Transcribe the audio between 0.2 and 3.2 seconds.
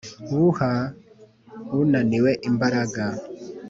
we uha unaniwe imbaraga